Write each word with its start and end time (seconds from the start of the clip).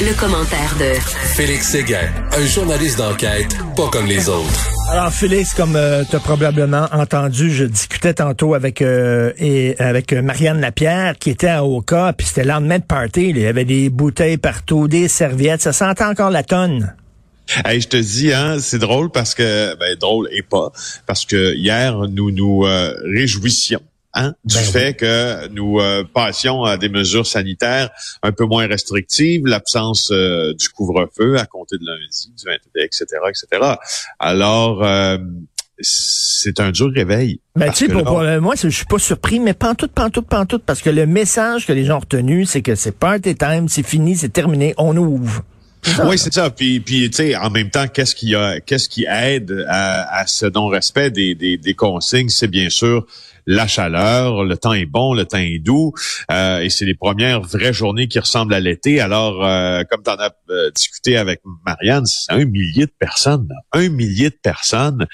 Le, 0.00 0.18
commentaire 0.18 0.74
de 0.78 0.94
Félix 1.34 1.68
Séguin, 1.68 2.10
un 2.32 2.46
journaliste 2.46 2.98
d'enquête 2.98 3.56
pas 3.76 3.88
comme 3.88 4.06
les 4.06 4.28
autres. 4.28 4.70
Alors 4.90 5.12
Félix, 5.12 5.54
comme 5.54 5.76
euh, 5.76 6.02
tu 6.08 6.16
as 6.16 6.20
probablement 6.20 6.86
entendu, 6.92 7.50
je 7.50 7.64
discutais 7.64 8.14
tantôt 8.14 8.54
avec 8.54 8.82
euh, 8.82 9.32
et 9.38 9.76
avec 9.78 10.12
Marianne 10.12 10.60
Lapierre 10.60 11.18
qui 11.18 11.30
était 11.30 11.48
à 11.48 11.64
Oka, 11.64 12.14
puis 12.16 12.26
c'était 12.26 12.42
le 12.42 12.48
lendemain 12.48 12.78
de 12.78 12.84
party, 12.84 13.30
il 13.30 13.38
y 13.38 13.46
avait 13.46 13.64
des 13.64 13.90
bouteilles 13.90 14.38
partout, 14.38 14.88
des 14.88 15.08
serviettes, 15.08 15.62
ça 15.62 15.72
sentait 15.72 16.04
encore 16.04 16.30
la 16.30 16.42
tonne. 16.42 16.94
Hey, 17.64 17.80
je 17.80 17.88
te 17.88 17.96
dis, 17.96 18.32
hein, 18.32 18.58
c'est 18.60 18.78
drôle 18.78 19.10
parce 19.10 19.34
que, 19.34 19.76
ben 19.76 19.96
drôle 19.96 20.28
et 20.32 20.42
pas, 20.42 20.72
parce 21.06 21.24
que 21.24 21.54
hier 21.54 21.96
nous 22.08 22.30
nous 22.30 22.64
euh, 22.64 22.94
réjouissions 23.04 23.82
Hein, 24.14 24.34
du 24.44 24.56
ben 24.56 24.62
fait 24.62 24.94
que 24.94 25.48
nous 25.48 25.80
euh, 25.80 26.04
passions 26.04 26.64
à 26.64 26.76
des 26.76 26.90
mesures 26.90 27.26
sanitaires 27.26 27.88
un 28.22 28.30
peu 28.30 28.44
moins 28.44 28.66
restrictives, 28.66 29.46
l'absence 29.46 30.10
euh, 30.10 30.52
du 30.52 30.68
couvre-feu 30.68 31.38
à 31.38 31.46
compter 31.46 31.78
de 31.78 31.86
lundi, 31.86 32.30
du 32.36 32.44
21, 32.44 32.84
etc., 32.84 33.06
etc. 33.28 33.74
Alors, 34.18 34.84
euh, 34.84 35.16
c'est 35.78 36.60
un 36.60 36.72
dur 36.72 36.90
réveil. 36.94 37.40
Ben, 37.56 37.72
tu 37.72 37.86
sais, 37.86 37.92
pour, 37.92 38.22
moi, 38.42 38.54
je 38.54 38.68
suis 38.68 38.84
pas 38.84 38.98
surpris, 38.98 39.40
mais 39.40 39.54
pantoute, 39.54 39.92
pantoute, 39.92 40.26
pantoute, 40.26 40.62
parce 40.66 40.82
que 40.82 40.90
le 40.90 41.06
message 41.06 41.66
que 41.66 41.72
les 41.72 41.86
gens 41.86 41.96
ont 41.96 42.00
retenu, 42.00 42.44
c'est 42.44 42.60
que 42.60 42.74
c'est 42.74 42.92
party 42.92 43.34
time, 43.34 43.66
c'est 43.70 43.82
fini, 43.82 44.14
c'est 44.14 44.28
terminé, 44.28 44.74
on 44.76 44.94
ouvre. 44.94 45.42
Oui, 46.04 46.18
c'est 46.18 46.32
ça. 46.32 46.50
Puis, 46.50 46.80
puis 46.80 47.08
tu 47.08 47.16
sais, 47.16 47.36
en 47.36 47.48
même 47.48 47.70
temps, 47.70 47.88
qu'est-ce 47.88 48.14
qui 48.14 48.34
a, 48.34 48.60
qu'est-ce 48.60 48.88
qui 48.90 49.06
aide 49.08 49.64
à, 49.68 50.20
à 50.20 50.26
ce 50.26 50.46
non-respect 50.46 51.10
des, 51.10 51.34
des, 51.34 51.56
des 51.56 51.74
consignes, 51.74 52.28
c'est 52.28 52.46
bien 52.46 52.68
sûr 52.68 53.06
la 53.46 53.66
chaleur, 53.66 54.44
le 54.44 54.56
temps 54.56 54.72
est 54.72 54.86
bon, 54.86 55.14
le 55.14 55.24
temps 55.24 55.38
est 55.38 55.58
doux, 55.58 55.92
euh, 56.30 56.60
et 56.60 56.70
c'est 56.70 56.84
les 56.84 56.94
premières 56.94 57.40
vraies 57.40 57.72
journées 57.72 58.08
qui 58.08 58.18
ressemblent 58.18 58.54
à 58.54 58.60
l'été. 58.60 59.00
Alors, 59.00 59.44
euh, 59.44 59.82
comme 59.90 60.02
tu 60.02 60.10
en 60.10 60.14
as 60.14 60.32
euh, 60.50 60.70
discuté 60.70 61.16
avec 61.16 61.40
Marianne, 61.66 62.06
c'est 62.06 62.32
un 62.32 62.44
millier 62.44 62.86
de 62.86 62.92
personnes, 62.98 63.48
un 63.72 63.88
millier 63.88 64.30
de 64.30 64.38
personnes, 64.40 65.06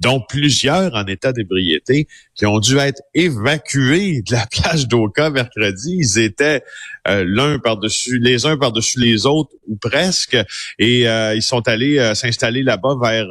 dont 0.00 0.20
plusieurs 0.20 0.94
en 0.94 1.06
état 1.06 1.32
d'ébriété, 1.32 2.08
qui 2.34 2.46
ont 2.46 2.58
dû 2.58 2.78
être 2.78 3.02
évacués 3.14 4.22
de 4.22 4.32
la 4.32 4.46
plage 4.50 4.88
d'Oka 4.88 5.30
mercredi. 5.30 5.96
Ils 5.98 6.18
étaient 6.18 6.62
l'un 7.08 7.60
par-dessus, 7.60 8.18
les 8.18 8.46
uns 8.46 8.56
par-dessus 8.56 8.98
les 8.98 9.26
autres, 9.26 9.52
ou 9.68 9.76
presque, 9.76 10.36
et 10.80 11.02
ils 11.02 11.42
sont 11.42 11.68
allés 11.68 12.14
s'installer 12.16 12.64
là-bas 12.64 12.96
vers 13.00 13.26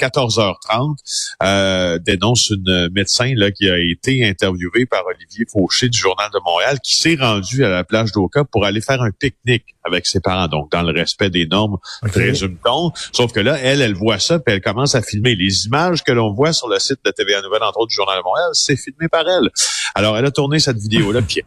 14h30, 0.00 2.00
dénonce 2.02 2.50
une 2.50 2.88
médecin 2.92 3.32
là 3.36 3.52
qui 3.52 3.70
a 3.70 3.75
a 3.76 3.80
été 3.80 4.26
interviewé 4.26 4.86
par 4.86 5.04
Olivier 5.06 5.46
Fauché 5.50 5.88
du 5.88 5.98
Journal 5.98 6.28
de 6.32 6.38
Montréal, 6.44 6.78
qui 6.82 6.96
s'est 6.96 7.16
rendu 7.18 7.64
à 7.64 7.68
la 7.68 7.84
plage 7.84 8.12
d'Oka 8.12 8.44
pour 8.44 8.64
aller 8.64 8.80
faire 8.80 9.00
un 9.02 9.10
pique-nique 9.10 9.64
avec 9.84 10.06
ses 10.06 10.20
parents, 10.20 10.48
donc 10.48 10.70
dans 10.72 10.82
le 10.82 10.92
respect 10.92 11.30
des 11.30 11.46
normes, 11.46 11.76
okay. 12.02 12.12
présume-t-on. 12.12 12.92
Sauf 13.12 13.32
que 13.32 13.40
là, 13.40 13.56
elle, 13.60 13.80
elle 13.80 13.94
voit 13.94 14.18
ça, 14.18 14.38
puis 14.38 14.54
elle 14.54 14.60
commence 14.60 14.94
à 14.94 15.02
filmer. 15.02 15.36
Les 15.36 15.66
images 15.66 16.02
que 16.02 16.12
l'on 16.12 16.32
voit 16.32 16.52
sur 16.52 16.68
le 16.68 16.78
site 16.78 16.98
de 17.04 17.10
TVA 17.10 17.42
Nouvelle, 17.42 17.62
entre 17.62 17.78
autres 17.78 17.90
du 17.90 17.94
Journal 17.94 18.18
de 18.18 18.24
Montréal, 18.24 18.48
c'est 18.52 18.76
filmé 18.76 19.08
par 19.08 19.28
elle. 19.28 19.48
Alors, 19.94 20.16
elle 20.16 20.26
a 20.26 20.30
tourné 20.30 20.58
cette 20.58 20.78
vidéo-là, 20.78 21.22
puis 21.22 21.42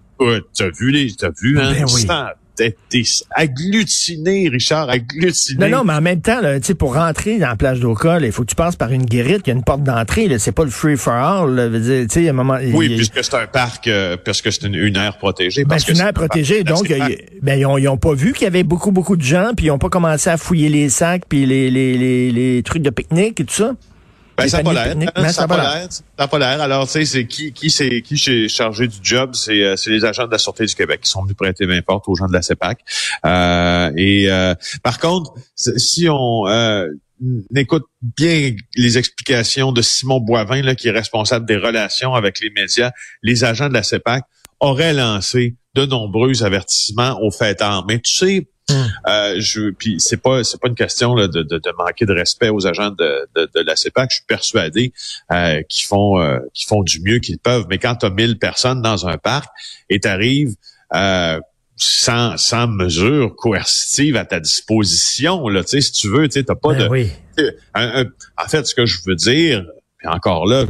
t'as 0.55 0.69
vu 0.69 0.91
les, 0.91 1.13
t'as 1.13 1.31
vu, 1.41 1.59
hein? 1.59 1.73
Ben 2.07 2.30
t'es 2.90 3.04
agglutiné, 3.32 4.50
Richard, 4.50 4.90
agglutiné. 4.90 5.68
Non, 5.68 5.78
non, 5.78 5.84
mais 5.84 5.94
en 5.94 6.02
même 6.02 6.22
temps, 6.22 6.42
là, 6.42 6.60
pour 6.78 6.96
rentrer 6.96 7.40
dans 7.40 7.50
la 7.50 7.56
plage 7.56 7.80
d'Oka, 7.80 8.20
il 8.20 8.32
faut 8.32 8.44
que 8.44 8.50
tu 8.50 8.56
passes 8.56 8.76
par 8.76 8.92
une 8.92 9.06
guérite, 9.06 9.42
il 9.46 9.50
y 9.50 9.52
a 9.52 9.56
une 9.56 9.64
porte 9.64 9.84
d'entrée, 9.84 10.30
c'est 10.40 10.52
pas 10.52 10.64
le 10.64 10.70
free 10.70 10.98
for 10.98 11.14
all. 11.14 11.60
un 11.60 12.34
moment, 12.34 12.58
oui, 12.74 12.96
puisque 12.96 13.24
c'est 13.24 13.36
un 13.36 13.48
parc, 13.48 13.88
euh, 13.88 14.18
parce 14.24 14.42
que 14.42 14.52
c'est 14.52 14.68
une, 14.68 14.76
une, 14.76 14.96
aire 14.96 15.18
protégée. 15.18 15.64
Ben, 15.66 15.80
c'est 15.80 15.92
une 15.92 16.00
aire 16.00 16.14
protégée, 16.14 16.64
donc 16.64 16.88
ben, 17.42 17.60
ils, 17.60 17.66
ont, 17.66 17.78
ils 17.78 17.88
ont 17.88 17.98
pas 17.98 18.14
vu 18.14 18.34
qu'il 18.34 18.44
y 18.44 18.48
avait 18.48 18.64
beaucoup, 18.64 18.92
beaucoup 18.92 19.16
de 19.16 19.24
gens, 19.24 19.52
puis 19.56 19.68
ils 19.68 19.72
ont 19.72 19.80
pas 19.80 19.90
commencé 19.90 20.30
à 20.30 20.38
fouiller 20.38 20.70
les 20.70 20.90
sacs, 20.90 21.24
puis 21.28 21.46
les, 21.46 21.70
les, 21.70 21.98
les, 21.98 22.32
les 22.32 22.64
trucs 22.64 22.82
de 22.82 22.90
pique-nique 22.90 23.40
et 23.40 23.46
tout 23.46 23.54
ça. 23.54 23.74
Ben, 24.40 24.48
ça 24.48 24.58
n'a 24.58 24.64
pas 24.64 24.74
l'air. 24.74 24.96
Hein, 25.16 25.30
ça 25.30 25.41
n'a 25.41 25.47
pas 25.47 25.58
l'air. 25.58 25.88
Ça 26.18 26.28
pas 26.28 26.40
l'air. 26.40 26.62
Alors, 26.62 26.86
tu 26.86 26.94
sais, 26.94 27.06
c'est 27.06 27.25
qui, 27.25 27.53
qui, 27.53 27.69
c'est, 27.69 28.02
qui 28.02 28.18
s'est 28.18 28.47
chargé 28.47 28.88
du 28.88 28.97
job? 29.02 29.31
C'est, 29.34 29.63
euh, 29.63 29.75
c'est 29.75 29.90
les 29.90 30.06
agents 30.06 30.25
de 30.25 30.31
la 30.31 30.38
Sûreté 30.38 30.66
du 30.66 30.75
Québec 30.75 31.02
qui 31.02 31.09
sont 31.09 31.24
venus 31.24 31.36
prêter 31.36 31.66
main 31.66 31.81
forte 31.86 32.08
aux 32.08 32.16
gens 32.16 32.28
de 32.28 32.34
la 32.34 32.41
CEPAC. 32.41 32.80
Euh, 33.25 33.91
et 33.96 34.31
euh, 34.31 34.56
par 34.84 35.00
contre, 35.00 35.34
si 35.56 36.08
on 36.09 36.47
euh, 36.47 36.88
écoute 37.56 37.86
bien 38.02 38.56
les 38.75 38.97
explications 38.97 39.72
de 39.72 39.81
Simon 39.81 40.19
Boivin, 40.19 40.62
là, 40.62 40.75
qui 40.75 40.88
est 40.88 40.92
responsable 40.92 41.46
des 41.46 41.58
relations 41.58 42.13
avec 42.13 42.40
les 42.40 42.50
médias, 42.50 42.92
les 43.24 43.44
agents 43.44 43.69
de 43.69 43.74
la 43.74 43.84
CEPAC 43.84 44.24
auraient 44.59 44.94
lancé 44.94 45.56
de 45.75 45.86
nombreux 45.86 46.44
avertissements 46.44 47.19
aux 47.22 47.31
fêtards. 47.31 47.86
Mais 47.88 48.00
tu 48.00 48.13
sais, 48.13 48.47
Hmm. 48.69 48.88
Euh, 49.07 49.35
je, 49.40 49.72
puis 49.72 50.00
c'est 50.00 50.22
pas 50.22 50.44
c'est 50.44 50.59
pas 50.59 50.68
une 50.68 50.75
question 50.75 51.16
là, 51.16 51.28
de, 51.28 51.44
de, 51.44 51.57
de, 51.57 51.72
manquer 51.78 52.06
de 52.06 52.13
respect 52.13 52.50
aux 52.50 52.68
agents 52.68 52.91
de, 52.91 53.28
de, 53.35 53.50
de 53.53 53.62
la 53.62 53.75
CEPAC. 53.75 54.09
Je 54.12 54.16
suis 54.16 54.25
persuadé 54.25 54.94
euh, 55.31 55.62
qu'ils 55.69 55.88
font 55.88 56.22
euh, 56.22 56.40
qu'ils 56.53 56.68
font 56.68 56.84
du 56.84 57.02
mieux 57.02 57.19
qu'ils 57.19 57.40
peuvent. 57.40 57.66
Mais 57.69 57.78
quand 57.78 57.96
tu 57.96 58.06
as 58.06 58.09
1000 58.09 58.38
personnes 58.38 58.81
dans 58.81 59.07
un 59.07 59.18
parc 59.18 59.50
et 59.90 60.00
tu 60.00 60.07
arrives 60.07 60.56
euh, 60.94 61.40
sans, 61.75 62.38
sans 62.38 62.68
mesure 62.68 63.35
coercitive 63.35 64.18
à 64.18 64.25
ta 64.25 64.40
disposition, 64.40 65.47
là, 65.47 65.62
si 65.66 65.91
tu 65.91 66.09
veux, 66.09 66.28
tu 66.28 66.40
n'as 66.40 66.56
pas 66.56 66.74
ben 66.74 66.84
de... 66.84 66.88
Oui. 66.90 67.12
en 67.75 68.47
fait, 68.47 68.66
ce 68.68 68.75
que 68.75 68.86
je 68.86 68.97
veux 69.06 69.16
dire, 69.16 69.66
puis 69.97 70.07
encore 70.07 70.46
là, 70.46 70.66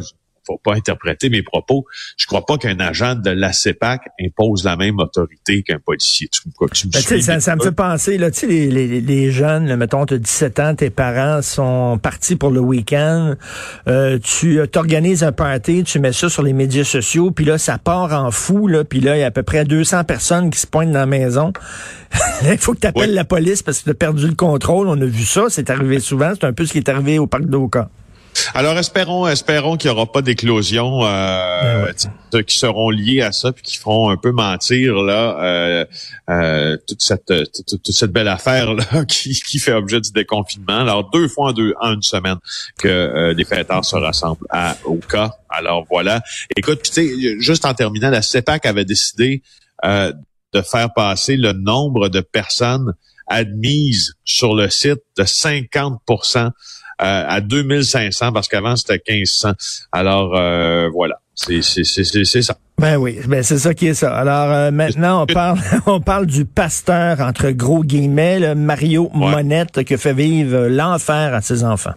faut 0.49 0.61
pas 0.63 0.73
interpréter 0.73 1.29
mes 1.29 1.43
propos. 1.43 1.85
Je 2.17 2.25
crois 2.25 2.45
pas 2.45 2.57
qu'un 2.57 2.79
agent 2.79 3.15
de 3.15 3.29
la 3.29 3.53
CEPAC 3.53 4.01
impose 4.23 4.63
la 4.63 4.75
même 4.75 4.99
autorité 4.99 5.63
qu'un 5.63 5.79
policier. 5.79 6.27
Tu, 6.27 6.41
tu 6.41 6.87
me 6.87 6.91
ben, 6.91 7.21
ça, 7.21 7.39
ça 7.39 7.55
me 7.55 7.61
fait 7.61 7.71
penser, 7.71 8.17
là, 8.17 8.31
tu 8.31 8.39
sais, 8.39 8.47
les, 8.47 8.69
les, 8.69 9.01
les, 9.01 9.31
jeunes, 9.31 9.67
là, 9.67 9.77
mettons, 9.77 10.05
tu 10.05 10.15
as 10.15 10.17
17 10.17 10.59
ans, 10.59 10.75
tes 10.75 10.89
parents 10.89 11.41
sont 11.41 11.99
partis 12.01 12.35
pour 12.35 12.51
le 12.51 12.59
week-end, 12.59 13.35
euh, 13.87 14.17
tu 14.19 14.59
t'organises 14.71 15.23
un 15.23 15.31
party, 15.31 15.83
tu 15.83 15.99
mets 15.99 16.13
ça 16.13 16.29
sur 16.29 16.43
les 16.43 16.53
médias 16.53 16.83
sociaux, 16.83 17.31
puis 17.31 17.45
là, 17.45 17.57
ça 17.57 17.77
part 17.77 18.13
en 18.13 18.31
fou, 18.31 18.67
là, 18.67 18.83
puis 18.83 18.99
là, 18.99 19.17
il 19.17 19.19
y 19.19 19.23
a 19.23 19.27
à 19.27 19.31
peu 19.31 19.43
près 19.43 19.65
200 19.65 20.03
personnes 20.05 20.49
qui 20.49 20.59
se 20.59 20.67
pointent 20.67 20.91
dans 20.91 20.99
la 20.99 21.05
maison. 21.05 21.53
il 22.43 22.57
faut 22.57 22.73
que 22.73 22.79
tu 22.79 22.87
appelles 22.87 23.13
la 23.13 23.25
police 23.25 23.61
parce 23.61 23.79
que 23.79 23.83
tu 23.85 23.89
as 23.91 23.93
perdu 23.93 24.27
le 24.27 24.35
contrôle. 24.35 24.87
On 24.87 24.99
a 24.99 25.05
vu 25.05 25.23
ça, 25.23 25.45
c'est 25.49 25.69
arrivé 25.69 25.99
souvent. 25.99 26.31
C'est 26.33 26.45
un 26.45 26.53
peu 26.53 26.65
ce 26.65 26.71
qui 26.71 26.79
est 26.79 26.89
arrivé 26.89 27.19
au 27.19 27.27
parc 27.27 27.45
d'Oka. 27.45 27.89
Alors 28.53 28.77
espérons, 28.77 29.27
espérons 29.27 29.77
qu'il 29.77 29.89
n'y 29.89 29.95
aura 29.95 30.11
pas 30.11 30.21
d'éclosion 30.21 31.05
euh, 31.05 31.91
ben 32.31 32.43
qui 32.43 32.57
seront 32.57 32.89
liées 32.89 33.21
à 33.21 33.31
ça 33.31 33.51
puis 33.51 33.63
qui 33.63 33.77
feront 33.77 34.09
un 34.09 34.17
peu 34.17 34.31
mentir 34.31 34.95
là 34.95 35.37
euh, 35.41 35.85
euh, 36.29 36.77
toute 36.87 37.01
cette 37.01 37.33
toute, 37.67 37.91
cette 37.91 38.11
belle 38.11 38.27
affaire 38.27 38.73
là 38.73 39.05
qui, 39.07 39.33
qui 39.33 39.59
fait 39.59 39.73
objet 39.73 40.01
du 40.01 40.11
déconfinement. 40.11 40.79
Alors 40.79 41.09
deux 41.11 41.27
fois 41.27 41.49
en 41.49 41.53
deux 41.53 41.73
en 41.79 41.93
une 41.93 42.01
semaine 42.01 42.37
que 42.77 42.87
euh, 42.87 43.33
les 43.33 43.45
fêtards 43.45 43.85
se 43.85 43.95
rassemblent 43.95 44.45
à 44.49 44.77
Oka. 44.85 45.37
Alors 45.49 45.85
voilà. 45.89 46.21
Écoute, 46.55 46.81
tu 46.83 46.91
sais, 46.91 47.39
juste 47.39 47.65
en 47.65 47.73
terminant, 47.73 48.09
la 48.09 48.21
CEPAC 48.21 48.65
avait 48.65 48.85
décidé 48.85 49.41
euh, 49.85 50.13
de 50.53 50.61
faire 50.61 50.93
passer 50.93 51.37
le 51.37 51.53
nombre 51.53 52.09
de 52.09 52.21
personnes 52.21 52.93
admises 53.27 54.13
sur 54.25 54.55
le 54.55 54.69
site 54.69 54.99
de 55.17 55.23
50 55.23 56.01
euh, 56.35 56.49
à 56.99 57.41
2500 57.41 58.31
parce 58.33 58.47
qu'avant 58.47 58.75
c'était 58.75 59.01
1500. 59.07 59.53
Alors 59.91 60.35
euh, 60.35 60.89
voilà, 60.93 61.19
c'est 61.35 61.61
c'est 61.61 62.41
ça. 62.41 62.55
Ben 62.77 62.97
oui, 62.97 63.19
ben 63.27 63.43
c'est 63.43 63.57
ça 63.57 63.73
qui 63.73 63.87
est 63.87 63.93
ça. 63.93 64.15
Alors 64.15 64.51
euh, 64.51 64.71
maintenant 64.71 65.23
on 65.23 65.25
parle 65.25 65.59
on 65.85 66.01
parle 66.01 66.25
du 66.25 66.45
pasteur 66.45 67.19
entre 67.21 67.49
gros 67.51 67.83
guillemets, 67.83 68.55
Mario 68.55 69.09
Monette 69.13 69.83
qui 69.83 69.97
fait 69.97 70.13
vivre 70.13 70.67
l'enfer 70.67 71.33
à 71.33 71.41
ses 71.41 71.63
enfants. 71.63 71.95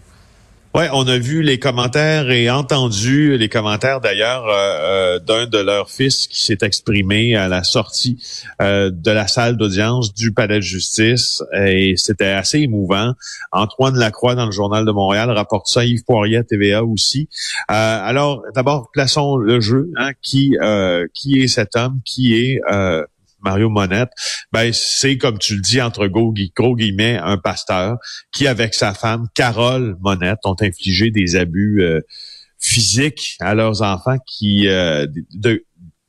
Ouais, 0.74 0.88
on 0.90 1.06
a 1.06 1.18
vu 1.18 1.42
les 1.42 1.58
commentaires 1.58 2.30
et 2.30 2.48
entendu 2.48 3.36
les 3.36 3.50
commentaires 3.50 4.00
d'ailleurs 4.00 4.46
euh, 4.46 5.16
euh, 5.16 5.18
d'un 5.18 5.46
de 5.46 5.58
leurs 5.58 5.90
fils 5.90 6.26
qui 6.26 6.46
s'est 6.46 6.56
exprimé 6.62 7.36
à 7.36 7.46
la 7.46 7.62
sortie 7.62 8.18
euh, 8.62 8.90
de 8.90 9.10
la 9.10 9.26
salle 9.26 9.58
d'audience 9.58 10.14
du 10.14 10.32
palais 10.32 10.56
de 10.56 10.60
justice 10.62 11.42
et 11.52 11.92
c'était 11.98 12.30
assez 12.30 12.60
émouvant. 12.60 13.12
Antoine 13.50 13.98
Lacroix 13.98 14.34
dans 14.34 14.46
le 14.46 14.50
journal 14.50 14.86
de 14.86 14.92
Montréal 14.92 15.30
rapporte 15.30 15.66
ça, 15.66 15.84
Yves 15.84 16.04
Poirier 16.04 16.42
TVA 16.42 16.82
aussi. 16.82 17.28
alors 17.68 18.42
d'abord 18.54 18.88
plaçons 18.94 19.36
le 19.36 19.60
jeu, 19.60 19.90
hein, 19.98 20.12
qui 20.22 20.56
qui 21.12 21.42
est 21.42 21.48
cet 21.48 21.76
homme, 21.76 22.00
qui 22.06 22.34
est 22.34 22.60
Mario 23.42 23.68
Monette, 23.68 24.10
ben 24.52 24.72
c'est 24.72 25.18
comme 25.18 25.38
tu 25.38 25.54
le 25.54 25.60
dis 25.60 25.80
entre 25.80 26.06
gros, 26.06 26.32
guillemets 26.32 27.18
un 27.18 27.38
pasteur 27.38 27.98
qui 28.32 28.46
avec 28.46 28.74
sa 28.74 28.94
femme 28.94 29.26
Carole 29.34 29.96
Monette 30.00 30.40
ont 30.44 30.56
infligé 30.60 31.10
des 31.10 31.36
abus 31.36 31.82
euh, 31.82 32.00
physiques 32.58 33.36
à 33.40 33.54
leurs 33.54 33.82
enfants 33.82 34.18
qui 34.26 34.68
euh, 34.68 35.06
de 35.34 35.64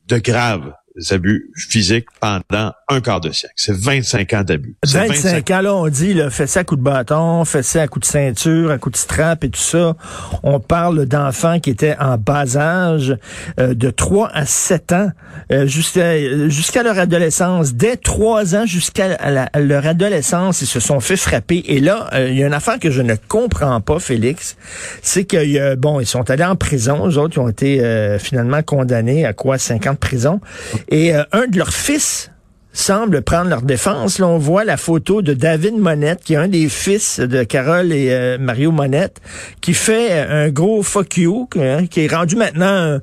de 0.08 0.18
graves 0.18 0.74
abus 1.12 1.50
physiques 1.56 2.08
pendant 2.20 2.72
un 2.88 3.02
quart 3.02 3.22
de 3.22 3.32
siècle. 3.32 3.54
C'est 3.58 3.76
25 3.76 4.34
ans 4.34 4.44
d'abus. 4.44 4.76
25, 4.86 5.52
ans, 5.52 5.62
là, 5.62 5.76
on 5.76 5.88
dit, 5.88 6.14
là, 6.14 6.30
fait 6.30 6.48
ça 6.48 6.62
à 6.62 6.64
coup 6.64 6.76
de 6.76 6.82
bâton, 6.82 7.44
fait 7.46 7.64
ça 7.64 7.84
à 7.84 7.88
coup 7.88 8.00
de 8.00 8.06
ceinture, 8.06 8.72
à 8.72 8.78
coup 8.78 8.90
de 8.90 8.98
strap 8.98 9.44
et 9.44 9.50
tout 9.50 9.60
ça. 9.60 9.96
On 10.44 10.60
parle 10.60 11.06
d'enfants 11.06 11.60
qui 11.60 11.70
étaient 11.70 11.96
en 12.00 12.18
bas 12.18 12.58
âge, 12.58 13.18
euh, 13.60 13.74
de 13.74 13.90
3 13.90 14.30
à 14.34 14.46
7 14.46 14.92
ans, 14.94 15.10
euh, 15.52 15.66
jusqu'à 15.66 16.48
jusqu'à 16.50 16.84
leur 16.84 17.00
adolescence. 17.00 17.74
Dès 17.74 17.98
3 17.98 18.56
ans 18.56 18.66
jusqu'à 18.66 19.50
leur 19.56 19.86
adolescence, 19.86 20.62
ils 20.62 20.68
se 20.68 20.80
sont 20.80 21.00
fait 21.00 21.18
frapper. 21.18 21.64
Et 21.68 21.80
là, 21.80 22.10
euh, 22.14 22.30
il 22.30 22.38
y 22.38 22.44
a 22.44 22.48
une 22.48 22.54
affaire 22.54 22.80
que 22.80 22.92
je 22.92 23.02
ne 23.02 23.16
comprends 23.28 23.82
pas, 23.82 24.00
Félix, 24.00 24.58
c'est 25.02 25.26
que, 25.26 25.76
bon, 25.76 26.00
ils 26.00 26.06
sont 26.06 26.30
allés 26.30 26.44
en 26.44 26.56
prison, 26.56 27.08
eux 27.08 27.18
autres, 27.18 27.38
ils 27.38 27.40
ont 27.40 27.50
été 27.50 28.18
finalement 28.20 28.62
condamnés 28.62 29.26
à 29.26 29.34
quoi, 29.34 29.58
50 29.58 30.00
prison. 30.00 30.40
Et 30.90 31.16
euh, 31.16 31.24
un 31.32 31.48
de 31.48 31.58
leurs 31.58 31.74
fils 31.74 32.32
semble 32.72 33.22
prendre 33.22 33.50
leur 33.50 33.62
défense. 33.62 34.20
Là, 34.20 34.28
on 34.28 34.38
voit 34.38 34.66
la 34.66 34.78
photo 34.78 35.22
de 35.22 35.34
David 35.34 35.78
Monette, 35.78 36.24
qui 36.24 36.34
est 36.34 36.38
un 36.38 36.48
des 36.48 36.70
fils 36.70 37.20
de 37.20 37.44
Carole 37.44 37.92
et 37.92 38.12
euh, 38.12 38.38
Mario 38.40 38.72
Monette, 38.72 39.22
qui 39.62 39.74
fait 39.74 40.12
un 40.20 40.50
gros 40.50 40.82
fuck 40.82 41.18
you, 41.18 41.48
hein, 41.56 41.86
qui 41.88 42.02
est 42.02 42.14
rendu 42.14 42.36
maintenant... 42.36 43.00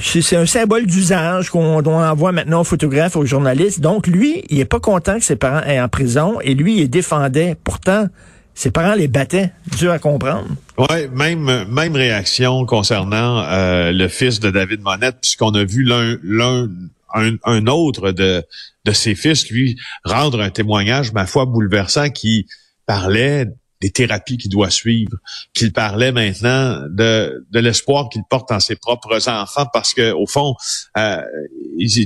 c'est 0.00 0.36
un 0.36 0.46
symbole 0.46 0.86
d'usage 0.86 1.50
qu'on 1.50 1.84
envoie 1.84 2.32
maintenant 2.32 2.62
aux 2.62 2.64
photographes, 2.64 3.16
aux 3.16 3.26
journalistes. 3.26 3.80
Donc, 3.80 4.06
lui, 4.06 4.44
il 4.48 4.60
est 4.60 4.64
pas 4.64 4.80
content 4.80 5.18
que 5.18 5.24
ses 5.24 5.36
parents 5.36 5.62
aient 5.66 5.80
en 5.80 5.88
prison 5.88 6.40
et 6.40 6.54
lui, 6.54 6.80
il 6.80 6.88
défendait. 6.88 7.56
Pourtant, 7.62 8.06
ses 8.54 8.70
parents 8.70 8.94
les 8.94 9.08
battaient. 9.08 9.52
Dur 9.78 9.90
à 9.90 9.98
comprendre. 9.98 10.46
Ouais, 10.78 11.08
même 11.12 11.64
même 11.68 11.96
réaction 11.96 12.64
concernant 12.66 13.44
euh, 13.48 13.92
le 13.92 14.08
fils 14.08 14.40
de 14.40 14.50
David 14.50 14.80
Monette, 14.82 15.16
puisqu'on 15.20 15.54
a 15.54 15.64
vu 15.64 15.82
l'un 15.82 16.68
un, 17.14 17.66
autre 17.66 18.10
de 18.12 18.44
ses 18.92 19.14
fils 19.14 19.48
lui 19.50 19.76
rendre 20.04 20.40
un 20.40 20.50
témoignage 20.50 21.12
ma 21.12 21.26
foi 21.26 21.46
bouleversant 21.46 22.10
qui 22.10 22.46
parlait 22.86 23.46
des 23.84 23.90
thérapies 23.90 24.38
qu'il 24.38 24.50
doit 24.50 24.70
suivre, 24.70 25.18
qu'il 25.52 25.70
parlait 25.70 26.10
maintenant 26.10 26.80
de, 26.88 27.44
l'espoir 27.52 28.08
qu'il 28.08 28.22
porte 28.30 28.50
en 28.50 28.58
ses 28.58 28.76
propres 28.76 29.28
enfants, 29.28 29.66
parce 29.74 29.92
que 29.92 30.10
au 30.12 30.26
fond, 30.26 30.54
euh, 30.96 31.20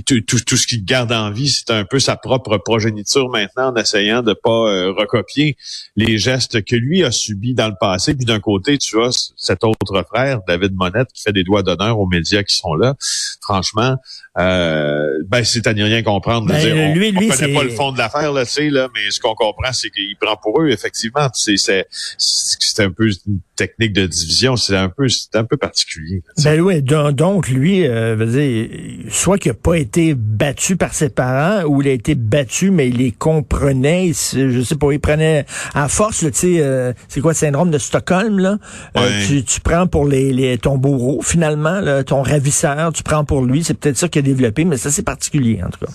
tout, 0.05 0.21
tout, 0.23 0.41
tout, 0.41 0.57
ce 0.57 0.67
qu'il 0.67 0.85
garde 0.85 1.13
en 1.13 1.31
vie, 1.31 1.49
c'est 1.49 1.71
un 1.71 1.85
peu 1.85 2.01
sa 2.01 2.17
propre 2.17 2.59
progéniture 2.59 3.29
maintenant, 3.29 3.73
en 3.73 3.77
essayant 3.77 4.23
de 4.23 4.33
pas 4.33 4.51
euh, 4.51 4.91
recopier 4.91 5.57
les 5.95 6.19
gestes 6.19 6.65
que 6.65 6.75
lui 6.75 7.05
a 7.05 7.13
subis 7.13 7.55
dans 7.55 7.69
le 7.69 7.77
passé. 7.79 8.13
Puis 8.15 8.25
d'un 8.25 8.41
côté, 8.41 8.77
tu 8.79 9.01
as 9.01 9.33
cet 9.37 9.63
autre 9.63 10.05
frère, 10.09 10.41
David 10.49 10.75
Monette, 10.75 11.13
qui 11.15 11.23
fait 11.23 11.33
des 11.33 11.45
doigts 11.45 11.63
d'honneur 11.63 12.01
aux 12.01 12.09
médias 12.09 12.43
qui 12.43 12.57
sont 12.57 12.75
là. 12.75 12.97
Franchement, 13.41 13.99
euh, 14.39 15.23
ben 15.27 15.43
c'est 15.45 15.67
à 15.67 15.75
n'y 15.75 15.83
rien 15.83 16.03
comprendre. 16.03 16.47
Ben, 16.47 16.57
on, 16.73 16.95
lui, 16.95 17.11
lui, 17.11 17.29
connaît 17.29 17.53
pas 17.53 17.65
le 17.65 17.71
fond 17.71 17.93
de 17.93 17.99
l'affaire, 17.99 18.33
là, 18.33 18.45
tu 18.47 18.53
sais, 18.53 18.71
là, 18.71 18.89
mais 18.95 19.11
ce 19.11 19.21
qu'on 19.21 19.35
comprend, 19.35 19.73
c'est 19.73 19.91
qu'il 19.91 20.17
prend 20.21 20.37
pour 20.37 20.63
eux, 20.63 20.71
effectivement. 20.71 21.29
C'est 21.35 21.57
c'est 21.59 22.83
un 22.83 22.91
peu 22.91 23.09
une 23.27 23.41
technique 23.57 23.93
de 23.93 24.07
division, 24.07 24.57
c'est 24.57 24.77
un 24.77 24.89
peu 24.89 25.09
c'est 25.09 25.35
un 25.35 25.45
peu 25.45 25.57
particulier. 25.57 26.23
Ben 26.45 26.61
oui, 26.61 26.83
donc, 26.83 27.49
lui, 27.49 27.87
euh, 27.87 28.15
veut 28.15 28.27
dire, 28.27 29.11
soit 29.11 29.39
qu'il 29.39 29.51
n'a 29.51 29.59
pas 29.59 29.75
été 29.75 30.15
battu 30.15 30.77
par 30.77 30.95
ses 30.95 31.09
parents, 31.09 31.65
ou 31.65 31.83
il 31.83 31.89
a 31.89 31.93
été 31.93 32.15
battu, 32.15 32.71
mais 32.71 32.89
il 32.89 32.99
les 32.99 33.11
comprenait. 33.11 34.13
je 34.13 34.63
sais 34.63 34.77
pas, 34.77 34.93
il 34.93 35.01
prenait 35.01 35.47
à 35.75 35.89
force, 35.89 36.19
tu 36.21 36.31
sais, 36.33 36.57
euh, 36.61 36.93
c'est 37.09 37.21
quoi 37.21 37.33
le 37.33 37.37
syndrome 37.37 37.71
de 37.71 37.79
Stockholm 37.79 38.39
là? 38.39 38.59
Euh, 38.97 39.27
tu, 39.27 39.43
tu, 39.43 39.61
prends 39.61 39.87
pour 39.87 40.07
les, 40.07 40.33
les 40.33 40.59
ton 40.59 40.79
bourreau 40.79 41.21
finalement, 41.23 41.81
là, 41.81 42.05
ton 42.05 42.23
ravisseur, 42.23 42.93
tu 42.93 43.03
prends 43.03 43.25
pour 43.25 43.43
lui. 43.43 43.65
C'est 43.65 43.75
peut-être 43.75 43.97
ça 43.97 44.09
qui 44.09 44.19
mais 44.35 44.77
ça 44.77 44.91
c'est 44.91 45.03
particulier 45.03 45.61
en 45.63 45.71
tout 45.71 45.85
cas. 45.85 45.93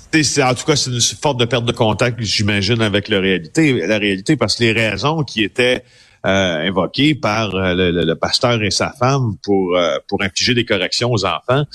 En 0.49 0.53
tout 0.53 0.65
cas, 0.65 0.75
c'est 0.75 0.91
une 0.91 1.01
forte 1.01 1.39
de 1.39 1.45
perte 1.45 1.65
de 1.65 1.71
contact, 1.71 2.21
j'imagine, 2.21 2.81
avec 2.81 3.07
la 3.07 3.19
réalité, 3.19 3.85
la 3.85 3.97
réalité, 3.97 4.35
parce 4.35 4.55
que 4.55 4.63
les 4.63 4.71
raisons 4.71 5.23
qui 5.23 5.43
étaient 5.43 5.83
euh, 6.25 6.69
invoqué 6.69 7.15
par 7.15 7.53
euh, 7.53 7.73
le, 7.75 8.13
pasteur 8.15 8.63
et 8.63 8.71
sa 8.71 8.91
femme 8.91 9.35
pour 9.43 9.75
euh, 9.75 9.97
pour 10.07 10.21
infliger 10.23 10.53
des 10.53 10.63
corrections 10.63 11.11
aux 11.11 11.25
enfants. 11.25 11.65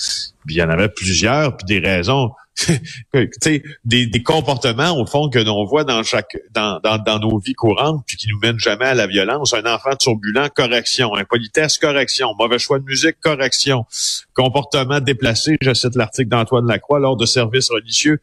Puis 0.47 0.55
il 0.55 0.59
y 0.59 0.63
en 0.63 0.71
avait 0.71 0.89
plusieurs, 0.89 1.55
puis 1.57 1.67
des 1.67 1.87
raisons, 1.87 2.31
des, 3.85 4.07
des 4.07 4.23
comportements 4.23 4.99
au 4.99 5.07
fond 5.07 5.29
que 5.29 5.39
l'on 5.39 5.65
voit 5.65 5.85
dans 5.85 6.03
chaque 6.03 6.37
dans, 6.53 6.81
dans, 6.81 6.99
dans, 6.99 7.19
nos 7.19 7.39
vies 7.39 7.55
courantes, 7.55 8.03
puis 8.07 8.17
qui 8.17 8.29
nous 8.29 8.39
mènent 8.39 8.59
jamais 8.59 8.87
à 8.87 8.95
la 8.95 9.07
violence. 9.07 9.55
Un 9.55 9.67
enfant 9.67 9.95
turbulent, 9.97 10.49
correction. 10.55 11.15
Impolitesse, 11.15 11.79
correction. 11.79 12.35
Mauvais 12.39 12.59
choix 12.59 12.79
de 12.79 12.85
musique, 12.85 13.17
correction. 13.21 13.85
Comportement 14.35 15.01
déplacé, 15.01 15.57
je 15.61 15.73
cite 15.75 15.95
l'article 15.95 16.29
d'Antoine 16.29 16.67
Lacroix, 16.67 16.99
lors 16.99 17.17
de 17.17 17.27
services 17.27 17.71
religieux, 17.71 18.21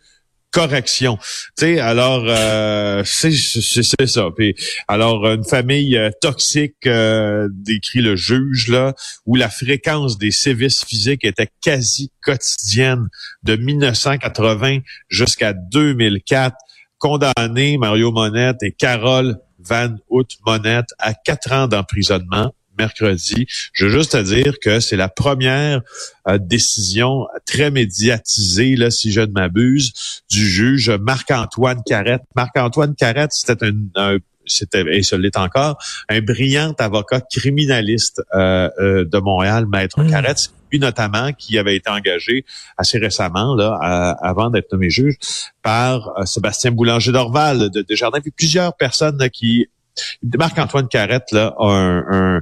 correction. 0.56 1.20
Alors 1.62 2.24
euh, 2.28 3.04
c'est 3.04 4.08
ça. 4.08 4.30
Puis, 4.36 4.56
alors 4.88 5.28
une 5.28 5.44
famille 5.44 5.98
euh, 5.98 6.12
toxique 6.22 6.88
euh, 6.88 7.50
décrit 7.52 8.02
le 8.02 8.16
juge 8.16 8.70
là, 8.70 8.94
où 9.26 9.36
la 9.36 9.50
fréquence 9.50 10.18
des 10.18 10.32
sévices 10.32 10.86
physiques 10.86 11.26
était 11.26 11.50
quasi 11.62 12.10
quotidienne 12.24 13.10
de 13.44 13.58
1980 13.58 14.80
jusqu'à 15.10 15.52
2004. 15.52 16.56
Condamné 17.00 17.78
Mario 17.78 18.14
Monette 18.14 18.64
et 18.64 18.72
Carole 18.72 19.38
Van 19.60 19.94
Hout 20.10 20.28
Monette 20.46 20.90
à 21.00 21.14
quatre 21.14 21.52
ans 21.52 21.68
d'emprisonnement 21.68 22.54
mercredi. 22.78 23.48
Je 23.74 23.86
veux 23.86 23.92
juste 23.92 24.14
te 24.14 24.22
dire 24.22 24.56
que 24.62 24.80
c'est 24.80 24.96
la 24.96 25.10
première 25.10 25.82
euh, 26.28 26.38
décision 26.38 27.28
très 27.46 27.72
médiatisée, 27.72 28.76
là, 28.76 28.92
si 28.92 29.12
je 29.12 29.22
ne 29.22 29.32
m'abuse, 29.32 29.94
du 30.30 30.48
juge 30.48 30.90
Marc-Antoine 30.90 31.82
Carrette. 31.86 32.24
Marc-Antoine 32.36 32.96
Carrette, 32.96 33.32
c'était 33.32 33.66
un, 33.96 34.18
c'était 34.46 34.84
et 34.96 35.04
ce 35.04 35.16
l'est 35.16 35.38
encore, 35.38 35.78
un 36.10 36.22
brillant 36.22 36.74
avocat 36.78 37.22
criminaliste 37.22 38.22
euh, 38.34 38.70
euh, 38.80 39.06
de 39.06 39.18
Montréal, 39.18 39.66
maître 39.68 40.02
mmh. 40.02 40.10
Carrette, 40.10 40.50
lui 40.72 40.80
notamment 40.80 41.32
qui 41.34 41.58
avait 41.58 41.76
été 41.76 41.90
engagé 41.90 42.46
assez 42.78 42.98
récemment 42.98 43.56
là, 43.56 43.74
avant 44.22 44.50
d'être 44.50 44.72
nommé 44.72 44.90
juge 44.90 45.16
par 45.62 46.12
Sébastien 46.26 46.72
Boulanger 46.72 47.12
d'Orval 47.12 47.70
de 47.70 47.82
Desjardins, 47.82 48.20
puis 48.20 48.32
plusieurs 48.32 48.76
personnes 48.76 49.30
qui 49.30 49.68
Marc-Antoine 50.38 50.88
Carrette 50.88 51.32
là, 51.32 51.54
a 51.58 51.68
un, 51.68 52.42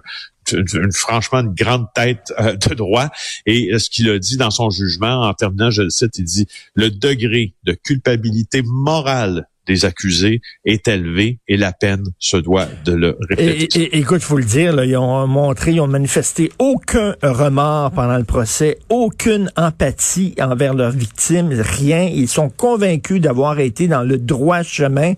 une, 0.52 0.92
franchement 0.92 1.40
une 1.40 1.54
grande 1.54 1.88
tête 1.94 2.34
euh, 2.40 2.56
de 2.56 2.74
droit. 2.74 3.10
Et 3.46 3.74
euh, 3.74 3.80
ce 3.80 3.90
qu'il 3.90 4.10
a 4.10 4.20
dit 4.20 4.38
dans 4.38 4.52
son 4.52 4.70
jugement, 4.70 5.28
en 5.28 5.34
terminant, 5.34 5.72
je 5.72 5.84
le 5.84 5.90
cite, 5.90 6.18
il 6.18 6.26
dit 6.26 6.48
le 6.76 6.90
degré 6.90 7.54
de 7.64 7.74
culpabilité 7.74 8.62
morale 8.66 9.48
des 9.68 9.86
accusés 9.86 10.42
est 10.66 10.88
élevé 10.88 11.40
et 11.48 11.58
la 11.58 11.72
peine 11.72 12.04
se 12.20 12.38
doit 12.38 12.68
de 12.86 12.94
le 12.94 13.18
répéter. 13.30 13.82
Et, 13.82 13.98
écoute, 14.00 14.22
faut 14.22 14.38
le 14.38 14.44
dire, 14.44 14.74
là, 14.74 14.86
ils 14.86 14.98
ont 14.98 15.28
montré, 15.28 15.72
ils 15.72 15.82
ont 15.82 15.88
manifesté 15.88 16.52
aucun 16.60 17.16
remords 17.22 17.92
pendant 17.92 18.18
le 18.18 18.24
procès, 18.24 18.80
aucune 18.90 19.52
empathie 19.56 20.36
envers 20.40 20.74
leurs 20.74 20.92
victimes, 20.92 21.50
rien. 21.52 22.04
Ils 22.04 22.28
sont 22.28 22.50
convaincus 22.50 23.22
d'avoir 23.22 23.60
été 23.60 23.88
dans 23.88 24.04
le 24.04 24.18
droit 24.18 24.64
chemin, 24.64 25.14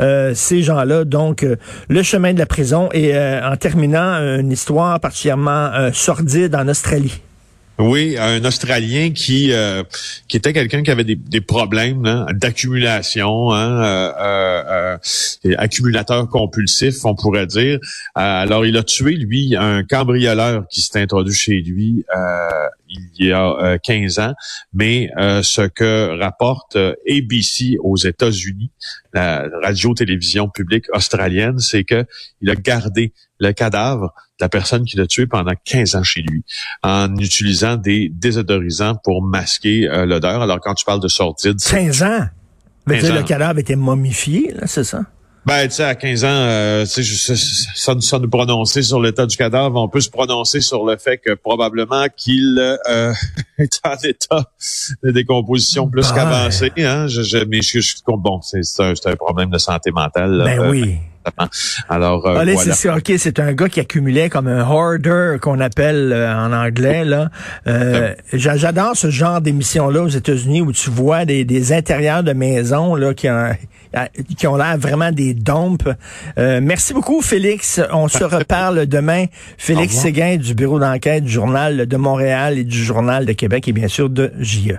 euh, 0.00 0.34
ces 0.34 0.62
gens-là. 0.62 1.04
Donc, 1.04 1.42
euh, 1.42 1.56
le 1.88 2.02
chemin 2.02 2.32
de 2.32 2.38
la 2.38 2.46
prison. 2.46 2.88
Et 2.92 3.14
euh, 3.14 3.40
en 3.48 3.56
terminant, 3.56 4.14
une 4.38 4.52
histoire 4.52 5.00
particulièrement 5.00 5.70
sordide 5.92 6.54
en 6.54 6.68
Australie. 6.68 7.20
Oui, 7.78 8.16
un 8.16 8.44
Australien 8.44 9.10
qui 9.10 9.52
euh, 9.52 9.82
qui 10.28 10.36
était 10.36 10.52
quelqu'un 10.52 10.84
qui 10.84 10.92
avait 10.92 11.02
des, 11.02 11.16
des 11.16 11.40
problèmes 11.40 12.06
hein, 12.06 12.26
d'accumulation, 12.32 13.50
hein, 13.50 13.82
euh, 13.84 14.12
euh, 14.20 14.98
euh, 15.44 15.54
accumulateur 15.58 16.28
compulsif, 16.28 17.04
on 17.04 17.16
pourrait 17.16 17.48
dire. 17.48 17.80
alors, 18.14 18.64
il 18.64 18.76
a 18.76 18.84
tué 18.84 19.16
lui 19.16 19.56
un 19.56 19.82
cambrioleur 19.82 20.68
qui 20.68 20.82
s'est 20.82 21.00
introduit 21.00 21.34
chez 21.34 21.60
lui 21.62 22.04
il 22.88 23.26
y 23.26 23.32
a 23.32 23.76
15 23.82 24.20
ans, 24.20 24.34
mais 24.72 25.10
ce 25.18 25.62
que 25.66 26.16
rapporte 26.20 26.76
ABC 26.76 27.76
aux 27.82 27.96
États-Unis, 27.96 28.70
la 29.14 29.48
radio-télévision 29.62 30.48
publique 30.48 30.86
australienne, 30.92 31.58
c'est 31.58 31.84
que 31.84 32.04
il 32.40 32.50
a 32.50 32.56
gardé 32.56 33.12
le 33.38 33.52
cadavre 33.52 34.12
de 34.38 34.44
la 34.44 34.48
personne 34.48 34.84
qui 34.84 34.96
l'a 34.96 35.06
tué 35.06 35.26
pendant 35.26 35.52
15 35.64 35.94
ans 35.94 36.02
chez 36.02 36.22
lui, 36.22 36.44
en 36.82 37.16
utilisant 37.16 37.76
des 37.76 38.10
désodorisants 38.12 38.96
pour 39.02 39.22
masquer 39.22 39.88
euh, 39.88 40.06
l'odeur. 40.06 40.42
Alors, 40.42 40.60
quand 40.60 40.74
tu 40.74 40.84
parles 40.84 41.00
de 41.00 41.08
sordide... 41.08 41.58
15 41.60 42.02
ans? 42.02 42.26
Mais 42.86 43.00
le 43.00 43.22
cadavre 43.22 43.58
était 43.58 43.76
momifié, 43.76 44.52
là, 44.52 44.66
c'est 44.66 44.84
ça? 44.84 45.04
Ben, 45.46 45.68
tu 45.68 45.74
sais, 45.74 45.84
à 45.84 45.94
15 45.94 46.24
ans, 46.24 46.28
euh, 46.28 46.86
tu 46.86 47.04
sais, 47.04 48.18
nous 48.18 48.30
prononcer 48.30 48.82
sur 48.82 49.00
l'état 49.00 49.26
du 49.26 49.36
cadavre, 49.36 49.76
on 49.76 49.88
peut 49.88 50.00
se 50.00 50.08
prononcer 50.08 50.60
sur 50.60 50.86
le 50.86 50.96
fait 50.96 51.18
que 51.18 51.34
probablement 51.34 52.06
qu'il 52.16 52.58
euh, 52.58 53.12
est 53.58 53.80
en 53.84 53.96
état 54.02 54.50
de 55.02 55.10
décomposition 55.10 55.88
plus 55.88 56.08
ben. 56.08 56.14
qu'avancé. 56.14 56.72
Hein? 56.78 57.08
Je, 57.08 57.22
je, 57.22 57.38
mais 57.38 57.60
je, 57.60 57.80
je, 57.80 57.94
bon, 58.06 58.40
c'est 58.42 58.62
un, 58.78 58.94
un, 59.04 59.16
problème 59.16 59.50
de 59.50 59.58
santé 59.58 59.90
mentale. 59.90 60.42
Ben 60.44 60.60
euh, 60.60 60.70
oui. 60.70 60.98
Alors, 61.88 62.26
euh, 62.26 62.36
Allez, 62.36 62.56
c'est 62.56 62.90
ok, 62.90 63.12
c'est 63.18 63.40
un 63.40 63.52
gars 63.52 63.68
qui 63.68 63.80
accumulait 63.80 64.28
comme 64.28 64.46
un 64.46 64.62
hoarder 64.68 65.36
qu'on 65.40 65.60
appelle 65.60 66.12
euh, 66.12 66.34
en 66.34 66.52
anglais 66.52 67.04
là. 67.04 67.30
Euh, 67.66 68.14
J'adore 68.32 68.96
ce 68.96 69.10
genre 69.10 69.40
d'émission 69.40 69.88
là 69.88 70.02
aux 70.02 70.08
États-Unis 70.08 70.60
où 70.60 70.72
tu 70.72 70.90
vois 70.90 71.24
des, 71.24 71.44
des 71.44 71.72
intérieurs 71.72 72.22
de 72.22 72.32
maisons 72.32 72.94
là 72.94 73.14
qui 73.14 73.28
ont 73.28 73.54
qui 74.36 74.46
ont 74.46 74.56
l'air 74.56 74.76
vraiment 74.76 75.12
des 75.12 75.34
dompes. 75.34 75.88
Euh, 76.38 76.60
merci 76.62 76.92
beaucoup, 76.94 77.22
Félix. 77.22 77.80
On 77.92 78.08
se 78.08 78.24
reparle 78.24 78.86
demain. 78.86 79.26
Félix 79.58 79.94
Séguin 79.94 80.36
du 80.36 80.54
bureau 80.54 80.80
d'enquête 80.80 81.24
du 81.24 81.30
Journal 81.30 81.86
de 81.86 81.96
Montréal 81.96 82.58
et 82.58 82.64
du 82.64 82.82
Journal 82.82 83.24
de 83.24 83.32
Québec 83.32 83.68
et 83.68 83.72
bien 83.72 83.88
sûr 83.88 84.10
de 84.10 84.32
JE. 84.40 84.78